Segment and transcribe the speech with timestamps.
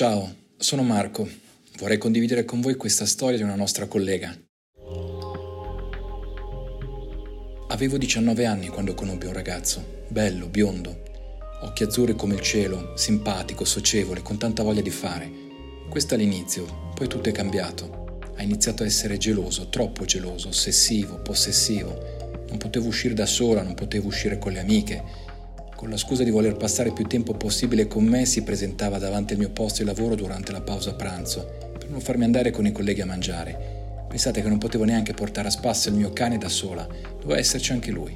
[0.00, 1.28] Ciao, sono Marco.
[1.76, 4.34] Vorrei condividere con voi questa storia di una nostra collega.
[7.68, 11.02] Avevo 19 anni quando conobbi un ragazzo, bello, biondo,
[11.64, 15.30] occhi azzurri come il cielo, simpatico, socievole, con tanta voglia di fare.
[15.90, 18.20] Questo all'inizio, poi tutto è cambiato.
[18.36, 22.46] Ha iniziato a essere geloso, troppo geloso, ossessivo, possessivo.
[22.48, 25.04] Non potevo uscire da sola, non potevo uscire con le amiche,
[25.80, 29.38] con la scusa di voler passare più tempo possibile con me, si presentava davanti al
[29.38, 33.00] mio posto di lavoro durante la pausa pranzo, per non farmi andare con i colleghi
[33.00, 34.04] a mangiare.
[34.06, 36.86] Pensate che non potevo neanche portare a spasso il mio cane da sola,
[37.18, 38.14] doveva esserci anche lui.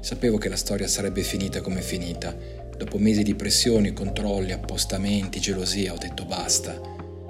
[0.00, 2.36] Sapevo che la storia sarebbe finita come finita.
[2.76, 6.78] Dopo mesi di pressioni, controlli, appostamenti, gelosia, ho detto basta.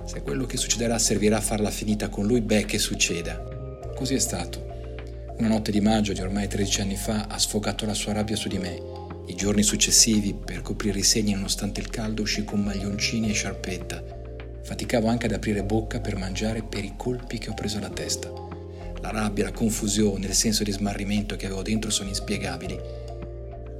[0.04, 3.92] Se quello che succederà servirà a farla finita con lui, beh, che succeda.
[3.94, 4.70] Così è stato.
[5.38, 8.48] Una notte di maggio di ormai 13 anni fa ha sfocato la sua rabbia su
[8.48, 13.30] di me i giorni successivi, per coprire i segni nonostante il caldo, uscì con maglioncini
[13.30, 14.02] e sciarpetta.
[14.62, 18.32] Faticavo anche ad aprire bocca per mangiare per i colpi che ho preso alla testa.
[19.00, 22.78] La rabbia, la confusione, il senso di smarrimento che avevo dentro sono inspiegabili.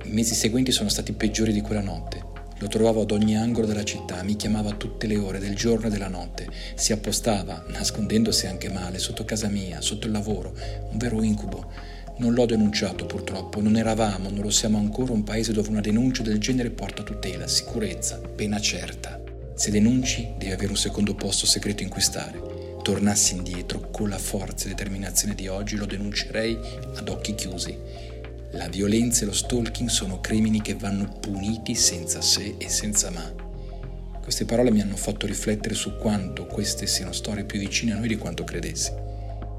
[0.05, 2.31] I mesi seguenti sono stati peggiori di quella notte.
[2.59, 5.89] Lo trovavo ad ogni angolo della città, mi chiamava a tutte le ore del giorno
[5.89, 6.47] e della notte.
[6.77, 10.55] Si appostava, nascondendosi anche male, sotto casa mia, sotto il lavoro.
[10.91, 11.73] Un vero incubo.
[12.23, 16.23] Non l'ho denunciato purtroppo, non eravamo, non lo siamo ancora un paese dove una denuncia
[16.23, 19.21] del genere porta tutela, sicurezza, pena certa.
[19.57, 22.41] Se denunci devi avere un secondo posto segreto in cui stare.
[22.81, 26.57] Tornassi indietro con la forza e determinazione di oggi lo denuncerei
[26.95, 27.77] ad occhi chiusi.
[28.53, 33.35] La violenza e lo stalking sono crimini che vanno puniti senza se e senza ma.
[34.23, 38.07] Queste parole mi hanno fatto riflettere su quanto queste siano storie più vicine a noi
[38.07, 38.93] di quanto credessi.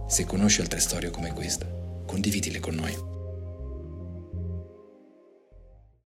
[0.08, 3.13] Se conosci altre storie come questa, condividile con noi.